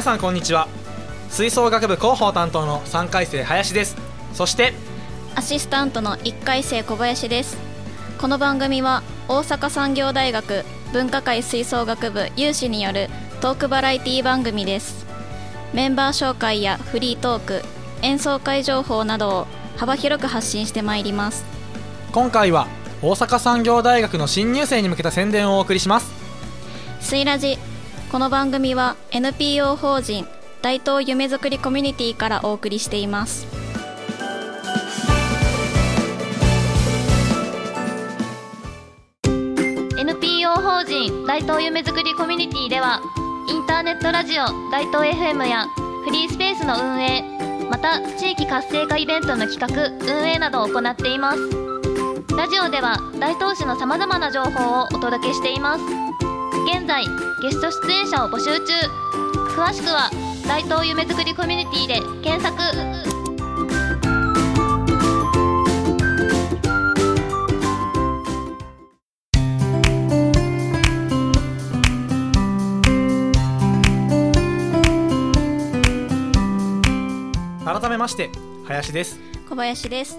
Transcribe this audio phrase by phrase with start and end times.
[0.00, 0.66] 皆さんこんにちは。
[1.28, 3.98] 吹奏楽部広報担当の3回生林です。
[4.32, 4.72] そして
[5.34, 7.58] アシスタントの1回生小林です。
[8.18, 13.10] この番組は大阪産業大学文化会吹奏楽部有志による
[13.42, 15.04] トークバラエティ番組です。
[15.74, 17.62] メンバー紹介やフリートーク
[18.00, 19.46] 演奏会情報などを
[19.76, 21.44] 幅広く発信してまいります。
[22.12, 22.68] 今回は
[23.02, 26.10] 大阪産業大学の新入生に向けた宣伝をお送りします。
[27.02, 27.58] スイラジ
[28.10, 30.26] この番組は NPO 法人
[30.62, 33.46] 大東夢づくりコミュニティからお送りしています
[39.96, 43.00] 「NPO 法人大東夢づくりコミュニティでは
[43.48, 45.66] インターネットラジオ大東 FM や
[46.04, 47.22] フリースペースの運営
[47.70, 49.68] また地域活性化イベントの企画
[50.12, 51.38] 運営などを行っています。
[52.36, 55.84] ラジオでは大東市のさまざまな情報をお届けしています。
[56.66, 57.04] 現在
[57.40, 58.72] ゲスト出演者を募集中。
[59.56, 60.10] 詳しくは
[60.46, 62.54] 大東夢づくりコミュニティで検索。
[77.64, 78.30] 改めまして
[78.66, 79.18] 林です。
[79.48, 80.18] 小林です。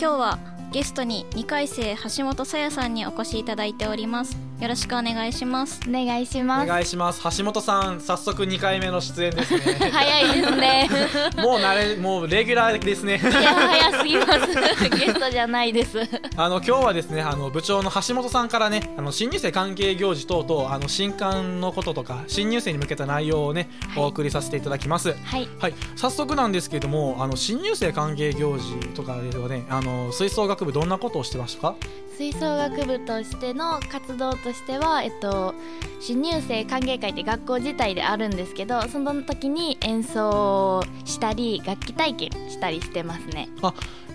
[0.00, 0.38] 今日は
[0.70, 5.78] ゲストに2回生橋本さやさんにお越しいただいておりますよろしくお願いします。
[5.88, 6.66] お願いしおます。
[6.66, 7.22] 願いします。
[7.38, 9.60] 橋本さん早速2回目の出演ですね。
[9.92, 10.88] 早いですね。
[11.40, 13.20] もう慣れもうレギュラーですね。
[13.22, 14.88] いや早すぎます。
[14.98, 16.00] ゲストじゃないです。
[16.36, 24.02] あの今日はですねあの部長の橋本さんからねあの新入生関係行事等々あの新刊のこととか新入生に向けた内容をね、はい。
[24.02, 25.14] お送りさせていただきます。
[25.22, 25.48] はい。
[25.60, 31.74] はい、早速なんですけれどもあの新入生歓迎行事とかではねあの吹奏楽部どんなことをしてましたか？
[32.18, 35.54] 吹奏楽部としての活動としては、えっと、
[36.00, 43.48] 新入生歓迎会って学校自体であるんですけどその時に演奏したり楽器体験したりしてますね。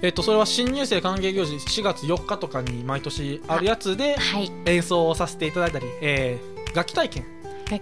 [0.02, 4.52] えっとそれは新入生歓迎行事4月4日とかに毎年あるやつではい。
[4.66, 7.26] 演奏をさせていただいたり、えー楽器体験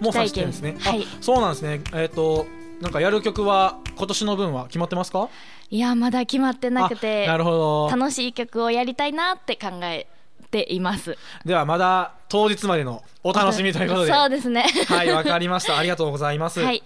[0.00, 1.80] もさせてるんですね、はいあそうなんですね。
[1.94, 2.46] えっと
[2.82, 5.28] なんかやる曲は今年の分は決まってますか？
[5.70, 7.88] いやまだ決まってなくてあなるほど。
[7.88, 10.08] 楽しい曲をやりたいなって考え
[10.50, 11.16] ています。
[11.44, 14.12] ではまだ当日までのお楽しみということで。
[14.12, 14.66] そうですね。
[14.88, 15.78] はいわかりました。
[15.78, 16.82] ありがとうございます、はい。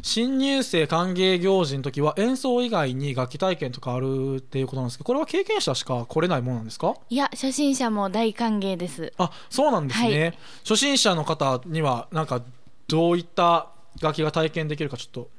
[0.00, 6.94] 新入生歓迎行事の時は演奏以外に楽器体験とかあるっていうことなんですけどこれは経験者しか来れないものなんですか？
[7.10, 9.12] いや初心者も大歓迎です。
[9.18, 10.38] あそうなんですね、はい。
[10.62, 12.42] 初心者の方にはなんか
[12.86, 13.70] どういった
[14.00, 15.30] 楽器が体験できるかちょっと。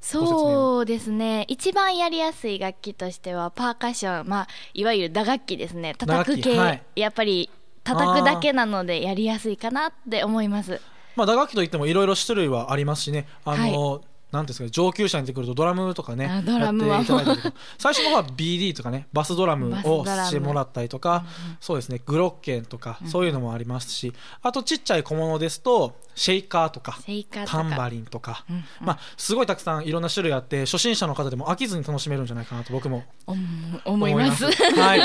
[0.00, 1.44] そうですね。
[1.48, 5.94] 一番やりやすい楽器としてはパーカッション、まあ、いわゆる打楽器ですね。
[5.96, 6.82] 叩く系、はい。
[6.96, 7.50] やっぱり
[7.84, 10.80] 叩くだけなのでやりやすいかなって思います。
[11.14, 13.28] まあ打楽器といってもいろいろ種類はありますしね。
[13.44, 17.54] あの、なんていうんですかね上級者に出てくるとドラムとかねやっていただいたりとか。
[17.78, 21.24] 最初の方は BD とかねバスドラムをしてもらったりとか、
[21.60, 24.12] そうですねグロッケンとか、そういうのもありますし
[24.42, 26.98] あとちっちゃい小物ですとシェイカーとか
[27.46, 28.44] タンバリンとか、
[28.80, 33.38] まあ、すごいたくさんいろんな種類あって初心者の方でも飽きずに楽しめるんじゃないかなと僕も思
[33.84, 34.44] 思います。
[34.44, 35.00] はい、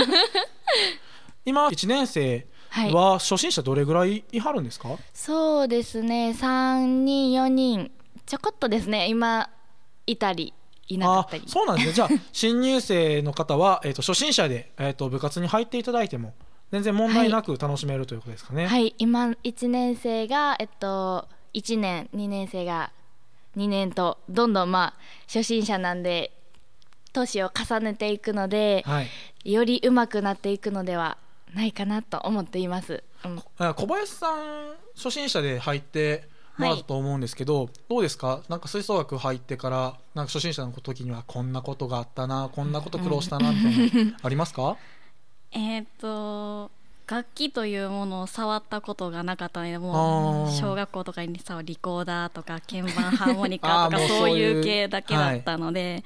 [1.45, 2.93] 今1年生はい。
[2.93, 7.91] は初心者どれぐらいいはるんですか、そうですね3人4人
[8.27, 9.49] ちょこっとですね今
[10.05, 10.53] いたり
[10.87, 11.43] いなかあったり。
[11.47, 11.93] そうなんですね。
[11.93, 16.33] じゃあ 新入生の方は、えー、と初心者で、えー、と部活に入っていただいても
[16.71, 22.91] 全然問題なく楽しめるということですかね、はい今1年生がえっと1年2年生が
[23.55, 26.31] 2年とどんどんまあ初心者なんで
[27.13, 29.07] 年を重ねていくのではい。
[29.45, 31.17] より上手くなっていくのでは
[31.53, 33.41] ないかなと思っています、うん。
[33.57, 36.27] あ小林さん初心者で入って
[36.57, 38.41] もらったと思うんですけど、どうですか？
[38.49, 43.69] なんか吹奏楽入ってからなんか初心者の時にはこんなことがあったなこんなこと苦労したなみた
[43.99, 44.77] いなありますか？
[45.51, 46.69] えっ、と
[47.09, 56.03] 楽器というものを触ったことがなかったのでもう小学校とかにさリコーダーとか鍵盤ハーモニカとか そういう系だけだったので、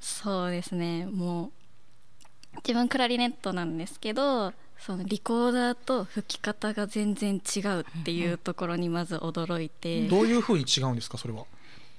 [0.00, 11.44] そうですねもう自分クラリネットなんですけどそのリコーダーと吹き方が全然違うっていうところにまず驚いて、どういうふうに違うんですかそれは？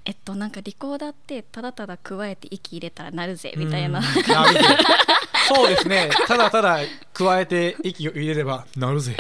[0.06, 4.02] えっとなんかリコーダーってただただ加えて息入れたらなるぜみたいな。
[5.48, 6.10] そうですね。
[6.28, 6.80] ただただ
[7.14, 9.16] 加えて息を入れれば なるぜ。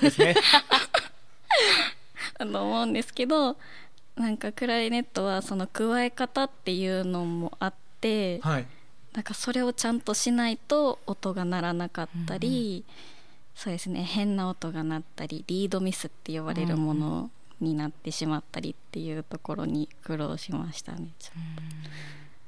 [0.00, 0.34] ですね。
[2.38, 3.56] あの思うんですけど
[4.16, 8.66] なんかクラリネットはその加え方っていうのもあってはい
[9.12, 12.84] なんかそれをちゃんとしないと音が鳴らなかったり、
[13.54, 17.30] そうですね変な音が鳴ったりリードミスって呼ばれるもの
[17.60, 21.08] になってしまったりっていうところに苦労しましたね。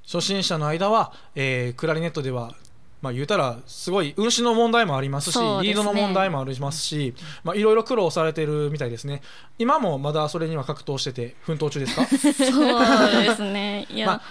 [0.06, 2.54] 初心者の間は、えークラリネットでは
[3.02, 9.20] まあ言うたらすごい運指の問題もありますしリードの問題もありますしまあいろいろ苦労されてるみたいですね。
[9.58, 12.06] 今もまだそれには格闘してて奮闘中ですか？
[12.08, 13.86] そうですね。
[13.90, 14.22] いや、ま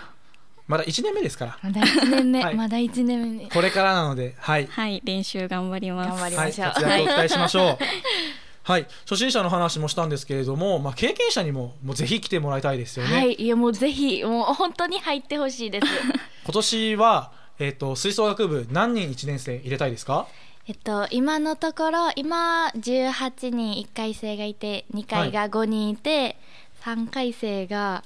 [0.67, 1.57] まだ1年目ですから。
[1.61, 2.55] まだ1年目、はい。
[2.55, 3.49] まだ1年目。
[3.49, 4.67] これからなのではい。
[4.67, 6.21] はい練習頑張ります。
[6.21, 6.71] はい、頑張りましょう。
[6.73, 7.77] 活躍を期待しましょう。
[8.65, 13.15] はい、初心者の話もしたんですけれども、まあ、経験者にももうぜひ来てもらいたいですよね。
[13.17, 13.33] はい。
[13.33, 15.87] いやもうぜひもう本当に入ってほしいです。
[16.45, 20.27] 今年は、えっと吹奏楽部何人1年生入れたいですか？
[20.65, 26.37] えっと今のところ今18人1回生がいて2回が5人いて、
[26.85, 28.01] 3回生が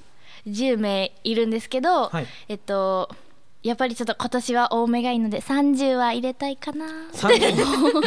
[0.47, 2.27] 10名いるんですけど、はい。
[2.47, 3.09] えっと
[3.63, 6.85] やっぱりちょっと今年は多めがいいので30は入れたいかな。
[7.11, 8.03] 30人もう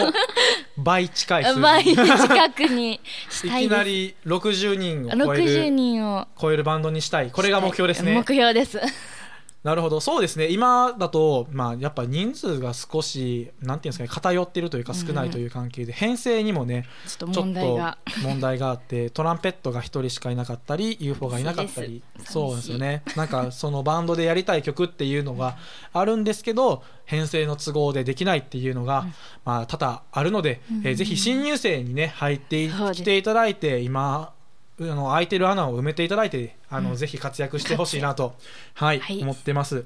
[0.79, 3.75] 倍近い倍近くにいしたいです。
[3.75, 6.27] きなり60人を超え60る人を。
[6.41, 7.31] 超えるバンドにしたい。
[7.31, 8.15] これが目標ですね。
[8.15, 8.81] 目標です
[9.63, 10.01] なるほど。
[10.01, 10.49] そうですね。
[10.49, 18.71] 今だと、まあ、やっぱ人数が少しなんていうんですかね偏ってるというか少ないという関係で、編成にもねちょっと問題が。
[18.71, 22.03] あってトランペットが1人しかいなかったり UFO がいなかったり。
[22.25, 23.03] そうですよね。
[23.17, 25.57] なんかそのバンドでやりたい曲っていうのが
[25.93, 29.07] あるんですけど編成の都合でできないっていうのが、
[29.45, 33.03] まあ、多々あるので、えーぜひ新入生にね入っていそうです。
[33.03, 34.33] 来ていただいて今
[34.81, 38.35] あの空いてる穴を埋めていただいてあの、ぜひ活躍してほしいなと、
[38.75, 39.21] はいはい。
[39.21, 39.85] 思ってます。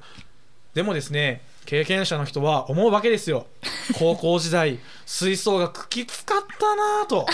[0.74, 3.46] でもですね経験者の人は思うわけですよ。
[3.98, 7.26] 高校時代吹奏楽きつかったなと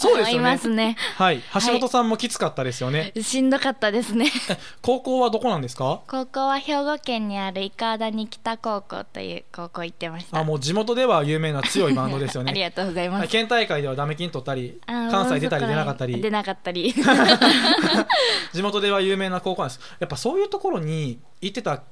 [0.00, 0.42] そうですよね。
[0.42, 0.96] ますね。
[1.16, 1.42] はい。
[1.54, 4.26] 橋本さんもきつかったですよね、しんどかったですね。
[4.82, 6.00] 高校はどこなんですか？
[6.08, 10.38] 高校は兵庫県にある伊川谷北高校という高校行ってました。
[10.38, 13.28] あもう地元では有名な強いバンドですよ ありねがとうございます。
[13.28, 16.20] 県大会ではダメ金取ったり関西出たり出なかったり。
[16.20, 16.94] 出なかったり。
[18.52, 19.80] 地元では有名な高校なんです。
[20.00, 21.82] やっぱそういうところに行ってた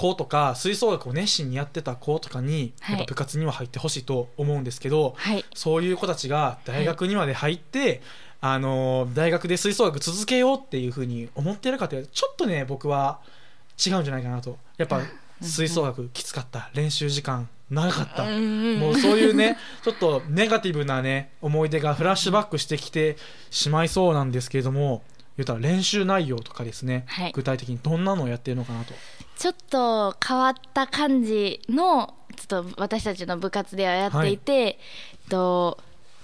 [0.00, 2.96] 子とか吹奏楽を熱心にやってた子とかに、はい。
[2.96, 5.44] やっぱ部活には入ってほしいと思うんですけど、はい。
[5.54, 8.00] そういう子たちが大学にまで入って、
[8.40, 13.20] あのー大学で吹奏楽続けようっていうふうに思ってるかというとちょっとね僕は
[13.84, 14.56] 違うんじゃないかなと。
[14.78, 15.02] やっぱ
[15.42, 23.18] 吹奏楽きつかった練習時間長かった、もうそういうね ちょっとネガティブなね思い出がフラッシュバックしてきて
[23.50, 25.02] しまいそうなんですけれども
[25.36, 27.32] 言ったら練習内容とかですね、はい。
[27.32, 28.94] 具体的にどんなのをやってるのかなと
[29.40, 34.76] ちょっと変わった感じのちょっと私たちの部活ではやっていて、えっ
[35.30, 35.78] と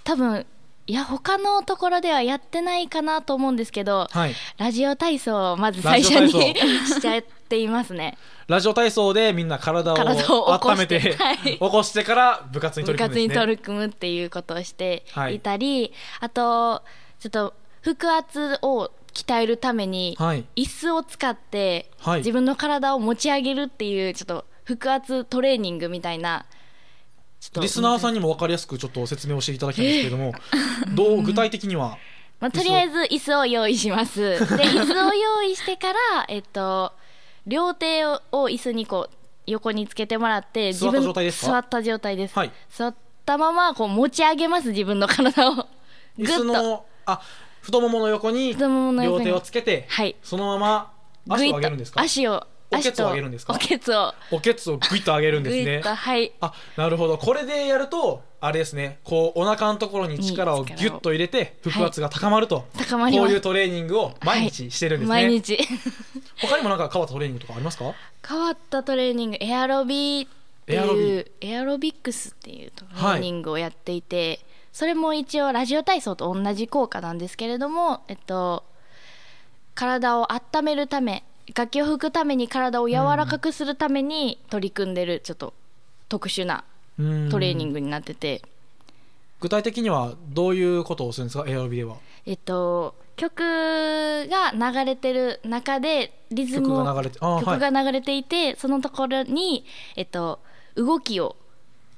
[0.04, 0.44] 多分
[0.86, 4.34] いや他のところではやってないかなと思うんですけどはい。
[4.58, 6.54] ラジオ体操をまず最初に
[6.86, 8.18] しちゃっていますね。
[8.48, 11.36] ラジオ体操でみんな体を体を起こ温めしててはい。
[11.38, 13.40] 起こしてから部活に取部活にり組むんですね。
[13.40, 15.90] 取り組むっていうことをしてはいいたり、
[16.20, 16.82] あと
[17.18, 20.44] ちょっと腹圧を鍛えるためにはい。
[20.56, 22.18] 椅子を使ってはい。
[22.18, 26.44] 自分の体を持ち上げるっていうちょっと腹圧トレーニングみたいな
[27.60, 30.32] リスナーさんにも分かりやすくちょっと説明をしていただきたいんですけれども、
[30.94, 31.96] どう具体的には？
[32.40, 34.20] まあ、とりあえず椅子を用意します。
[34.20, 36.92] で 椅子を用意してからえっと
[37.46, 39.14] 両手を椅子にこう
[39.46, 41.52] 横につけてもらって座った状態ですか？
[41.52, 42.52] 座った状態です、はい。
[42.68, 42.94] 座っ
[43.24, 45.68] たままこう持ち上げます自分の体を。
[46.18, 46.36] 椅ぐっと。
[46.38, 47.20] 子のあ
[47.66, 49.24] 太ももの横に太ももの横に。
[49.24, 50.14] 両手をつけて、はい。
[50.22, 50.92] そのまま
[51.28, 52.00] 足を上げるんですか？
[52.00, 53.54] 足をおけつを上げるんですか？
[53.54, 54.14] おけつを。
[54.30, 55.64] おけつをグイッと上げるんですね。
[55.64, 56.32] ぐいっとはい。
[56.40, 57.18] あなるほど。
[57.18, 63.26] これでやるとあれですねこうお腹のところに力をギュッと入れて力を腹圧が高まると、高まります。
[63.26, 65.58] こういうトレーニングを毎日してるんですね、毎日。
[66.40, 67.94] 他にもなんか変わったトレーニングとかありますか？
[68.28, 70.26] 変わったトレーニングエアロビっ
[70.66, 71.00] てエアロビ？
[71.00, 74.40] いうエアロビックスっていうトレーニングをやっていて、
[74.76, 78.62] それも一応ラジオ体操と同じ効果なんですけれども、えっと、
[79.74, 85.54] 体を温めるため楽器を吹くために体を柔らかくするために取り組んでるちょっと
[86.10, 86.62] 特殊な
[86.98, 88.42] トレーニンググになってて、
[89.40, 91.44] 具体的にはどういうことをするんですか？
[91.48, 91.96] エアロビでは。
[92.26, 99.64] えっと、曲が流れてる中でリズムを曲が流れて曲が流れていて、そのところに、
[99.96, 100.40] えっと、
[100.74, 101.34] 動きを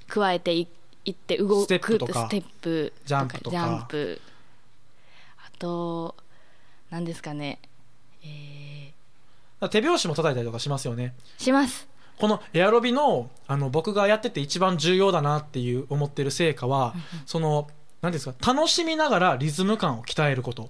[0.06, 0.68] 加えてい
[1.08, 3.50] いって動くステップジャンプとか。
[3.50, 4.20] ジャンプ。
[5.38, 6.14] あと
[6.90, 7.58] 何ですかね、
[8.24, 8.92] え
[9.70, 11.14] 手拍子も叩いたりとかしますよね。
[11.38, 11.88] ーします。
[12.18, 16.94] このエアロビのあの僕がやってて一番重要だなっていう思ってる成果は、
[17.26, 17.68] その
[18.00, 20.68] 何ですか楽しみながらリズム感を鍛えること、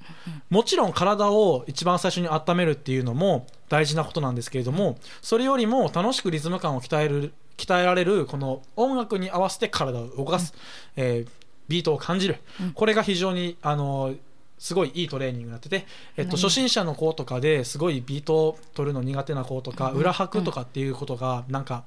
[0.51, 10.55] もちろん体を一番最初に温めるっていうのも大事なことなんですけれどもそれよりも楽しくリズム感を鍛える鍛えられるこの音楽に合わせて体を動かす、
[10.97, 11.39] えー
[11.69, 12.39] ビートを感じる、
[12.75, 14.15] これが非常にあの
[14.59, 15.87] すごいいいトレーニングになってて、
[16.17, 21.85] えっと、初心者の子とかですごいビートを取るの苦手な子とか、裏拍とかっていうことがなんか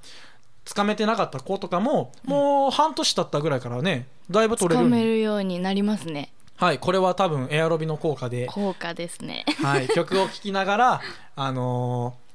[0.64, 6.32] つかめてなかった子とかも、もう半年経ったぐらいからねだいぶつ取れるようにかめるようになりますね。
[6.56, 9.46] はいこれは多分エアロビの効果で、効果ですね。
[9.64, 11.02] はい、曲を聴きながら、
[11.36, 12.31] あのー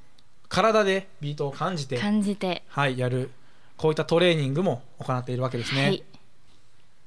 [0.49, 2.63] 体でビートを感じて、感じて。
[2.69, 3.31] はい、やる
[3.77, 5.83] こういったトレーニングも行っているわけですね。
[5.83, 6.03] はい。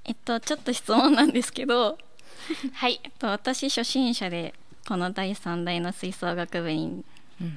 [0.05, 1.97] えっとちょっと質問なんですけど、
[2.73, 2.99] はい。
[3.03, 4.53] えっと、私初心者で
[4.87, 7.03] この第3代の吹奏楽部に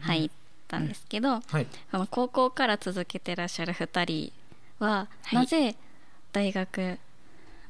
[0.02, 0.30] 入っ
[0.68, 4.32] たんですけど、はい、その高校から続けてらっしゃる2
[4.78, 5.34] 人は、はい。
[5.36, 5.76] なぜ
[6.32, 6.98] 大学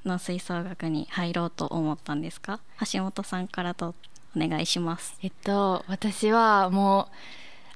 [0.05, 2.61] の吹奏楽に入ろうと思ったんですか？
[2.93, 3.95] 橋本さんからと
[4.37, 5.17] お願いします。
[5.23, 7.17] えっと私はもう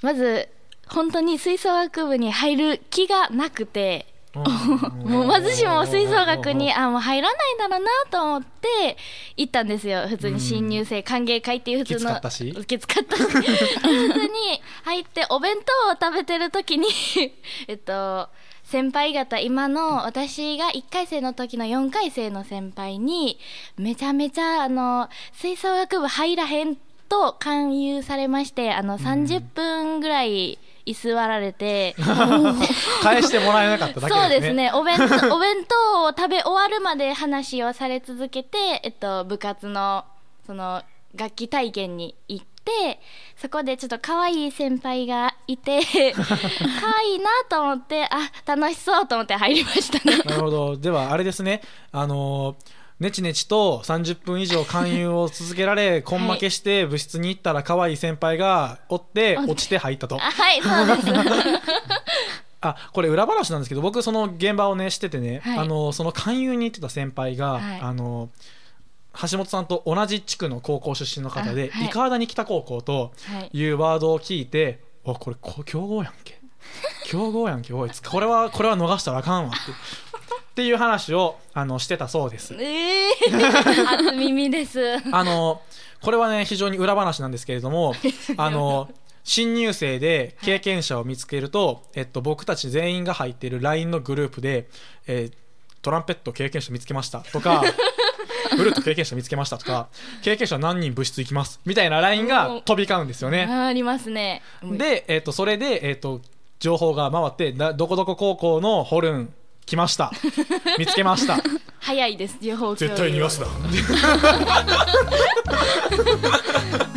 [0.02, 0.48] まず
[0.88, 4.06] 本当に吹奏楽部に入る気がなくて
[5.04, 8.96] もうまずしも吹奏楽にあもう入らないだろうなと思って
[9.36, 10.06] 行ったんですよ。
[10.08, 12.66] 普通に新入生歓迎会っていう普通のきつかったし。
[12.66, 13.16] きつかった。
[13.16, 14.28] し 普通に
[14.84, 16.88] 入ってお弁当を食べてる時に
[17.66, 18.28] えっと
[18.64, 23.38] 先輩方今の私が1回生の時の4回生の先輩に
[23.76, 26.76] めちゃめちゃあの吹奏楽部入らへん
[27.08, 31.96] と勧誘されましてあの30分ぐらい居座られて、
[33.02, 34.70] 返してもらえなかっただけそうですすね。
[34.72, 40.04] お弁当お弁当を食べ終わるまで話をされ続けて、えっと、部活の
[40.46, 40.82] その
[41.16, 43.00] 楽器体験に行って
[43.36, 45.80] そこでちょっと可愛い先輩がいて
[46.14, 49.98] 可愛いなと思ってあ楽しそうと思って入りました。
[50.08, 50.76] ねなるほど。
[50.76, 51.62] ではあれですね。
[51.90, 60.16] あのーねちねちと30分以上勧誘を続けられ、根負けして部室に行ったら可愛い先輩がおって落ちて入ったと。
[60.16, 60.20] あ。
[60.20, 61.08] はいそうです。
[62.62, 65.58] あこれ裏話なんですけど僕その現場をね知っててね、はい。
[65.58, 67.80] あのその勧誘に行ってた先輩が、はい。
[67.80, 68.30] あの
[69.30, 71.86] 橋本さんと同じ地区の高校出身の方で、い。
[71.86, 73.58] 伊川谷北高校とはい。
[73.58, 76.40] いうワードを聞いて「おこれこ強豪やんけ
[77.04, 79.72] 強豪やんけおいこれはこれは逃したらあかんわ」って。
[79.76, 82.54] っていう話をあのしてたそうです。
[82.58, 83.50] ええー、
[83.84, 84.96] 初耳です。
[85.12, 85.60] あの
[86.00, 87.94] これはね非常に裏話なんですけれども
[88.38, 88.88] あの
[89.22, 94.68] 新入生で経験者を見つけると、えっと、僕たち全員が入っている LINE のグループで、
[95.06, 95.46] えー
[95.86, 97.62] トランペット経験者見つけましたとか
[98.56, 99.86] フルート経験者見つけましたとか
[100.22, 103.46] 経験者何人部室行きますみたいな LINE が飛び交うんですよね。
[103.48, 104.42] あありますね。
[104.64, 106.22] で、えっとそれで、えっと
[106.58, 109.34] 情報が回ってどこどこ高校のホルン
[109.66, 110.12] 来ました。
[110.78, 111.38] 見つけました。
[111.86, 113.46] 早いです情報共有絶対逃がすな。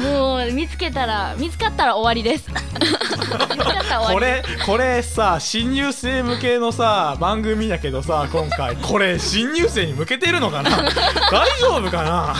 [0.03, 2.49] もう見つけたら見つかったら終わりです。
[4.11, 8.75] これこれさ新入生向けのさ番組やけどさ今回。
[8.77, 10.71] これ新入生に向けてるのかな？
[10.71, 12.35] 大丈夫かな？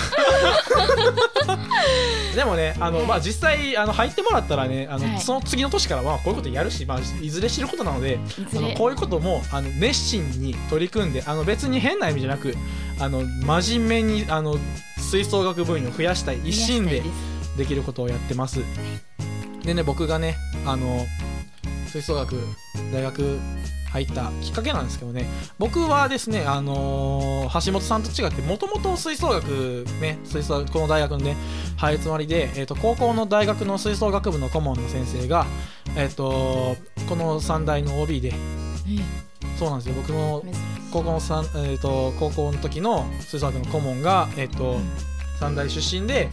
[2.35, 5.19] でもねあの、まあ、実際あの入ってもらったらねあの、はい。
[5.19, 8.17] その次の年からはこういうことやるし、まあ、いずれ知ることなので
[8.55, 12.38] あのこういうこともあの熱心に取り組んであの別に変な意味じゃなく
[13.00, 14.58] あの真面目にあの
[14.98, 17.01] 吹奏楽部員を増やしたい一心で
[17.58, 18.62] できることをやってます。
[19.63, 21.05] でね僕がねあの
[21.88, 22.36] 吹奏楽
[22.93, 23.39] 大学
[23.91, 25.25] 入ったきっかけなんですけどね。
[25.58, 31.36] 僕はですねあのー橋本さんと違ってもともと吹奏楽ね吹奏この大学のね
[31.77, 35.48] 入るつもりで、えー、と高校の大学の吹奏楽部の顧問の先生が、
[35.96, 36.77] えー、と
[37.08, 38.34] この三大の OB で
[39.59, 39.95] そうなんですよ。
[39.95, 40.43] 僕の
[40.91, 44.79] 高校の三、えー、と高校の時の吹奏楽の顧問が、えーと
[45.39, 46.29] 三大出身で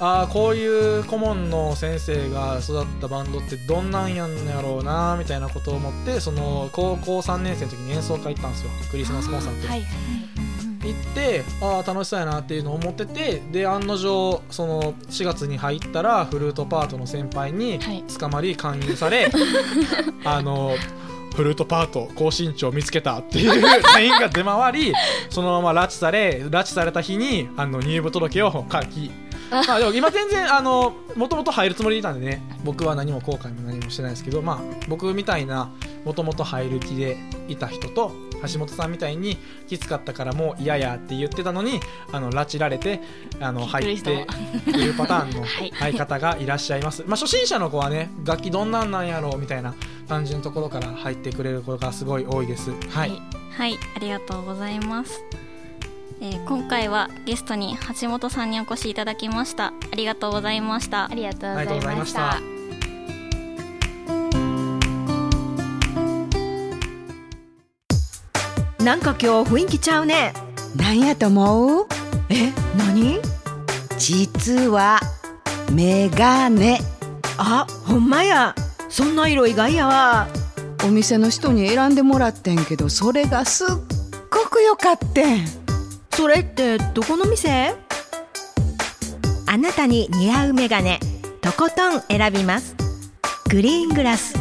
[0.00, 8.70] ああこういう顧問の先生が育ったバンドってどんなんやんやろうなみたいなことを思ってその高校3年生の時に演奏会行ったんですよ。
[8.90, 9.82] クリスマスコンサート、はい。
[10.82, 18.04] 行ってああ楽しそうやなっていうのを思っててで案の定その4月に入ったらフルートパートの先輩にはい。
[18.04, 19.30] 捕まり勧誘され、
[20.24, 20.72] あの
[21.36, 23.62] フルートパート高身長見つけたっていう
[23.94, 24.92] LINE が出回り
[25.28, 29.10] そのまま拉致され拉致された日にあの入部届を書き
[29.50, 35.70] まあでも今全然あのもともと入るつもりでいたんでね僕は何も後悔も何もしてないですけどまあ僕みたいな
[36.04, 38.12] もともと入る気でいた人と
[38.52, 39.36] 橋本さんみたいに
[39.66, 41.80] きつかったからもう嫌やって言ってたのに
[42.12, 43.00] あの拉致られて
[43.40, 44.26] あの入っびって
[44.64, 45.72] くるパターンの はい。
[45.78, 49.74] 相方がいらっしゃいます、まあ、初心者の子はね楽器どんなんなんやろうみたいな
[50.08, 52.70] 感じのところから入ってくれる子がすごい多いです。
[52.90, 53.20] はい、
[53.56, 53.78] はい。
[53.96, 55.22] ありがとうございます、
[56.20, 59.66] えー今回はゲストに橋本さんにお越しいただきました。
[59.66, 61.10] ありがとうございました。
[61.10, 62.55] ありがとうございました
[68.86, 70.32] なんか今日雰囲気ちゃうね。
[70.76, 71.86] なんやと思う？
[72.28, 73.18] え何？
[73.98, 75.00] 実は
[75.72, 76.78] メガネ。
[77.36, 78.54] あほんまや。
[78.88, 80.28] そんな色意外やわ。
[80.84, 83.68] お店の人に選んでもらってんけどそれがすっ
[84.30, 85.44] ごくよかってん。
[86.12, 87.74] それってどこの店？
[89.48, 91.00] あなたに似合うメガネ
[91.40, 92.76] とことん選びます。
[93.50, 94.35] グリーングラス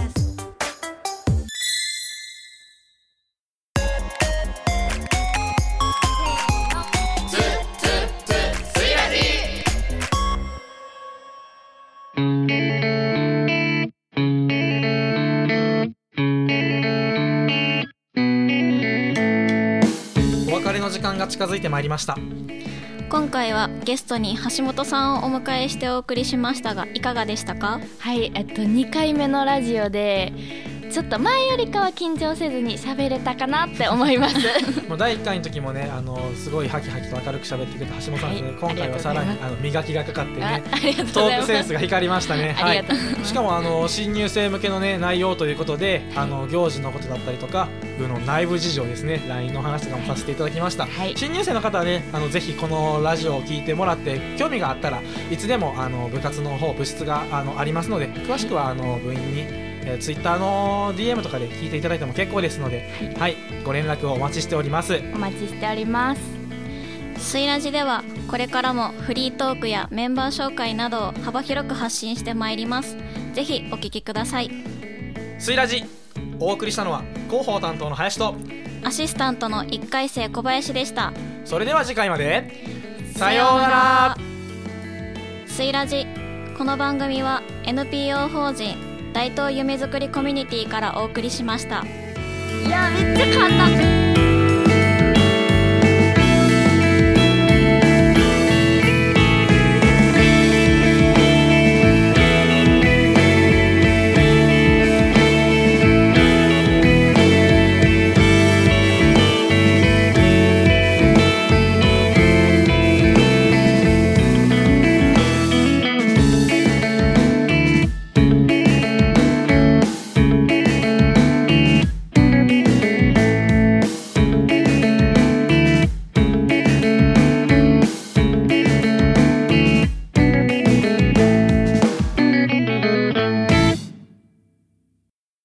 [21.25, 22.17] が近づいてまいりました。
[23.09, 27.79] 今回はゲストに橋本さんをお迎えしてお送りしましたがいかがでしたか？
[27.99, 30.33] はいえっと2回目のラジオで
[30.95, 34.37] ちょっと前よりかは緊張せずに喋れたかなって思います。
[34.87, 38.31] もう第1回の時もねあのすごいハキハキと明るく喋ってくれた橋本さん。
[38.31, 38.57] ですね、はい。
[38.61, 40.63] 今回はさらにあの磨きがかかってあね
[41.13, 42.55] トークセンスが光りましたね。
[42.57, 47.67] ありがとうございしかもあの新入生向けのね内容ということで、あの行事のことだったりとか、
[47.99, 50.85] 部の内部事情ですね、LINE の話とかもさせていただきました。
[50.85, 51.13] はい。
[51.17, 59.74] 新入生の方はね、あのぜひこのラジオを聞いてもらって興味があったらいつでもあの部活の方部室があのありますので、詳しくはあの部員に。
[59.85, 64.99] えー、ツイッターの DM とかで聞いていただいても結構ですので、はい、ご連絡をお待ちしております。
[65.13, 66.21] お待ちしております。
[67.17, 72.97] スイラジではこれからもフリートークやメンバー紹介などを幅広く発信してまいります。
[73.33, 74.51] ぜひお聞きください。
[75.39, 75.83] スイラジ
[76.39, 78.35] お送りしたのは広報担当の林と
[78.83, 81.13] アシスタントの1回生小林でした。
[81.45, 82.73] それでは次回まで。
[83.15, 84.17] さようなら。
[85.47, 86.05] スイラジ
[86.57, 88.84] この番組は NPO 法人
[89.15, 91.85] 大東夢づくりコミュニティからお送りしました。
[92.67, 93.94] いやめっちゃ簡単。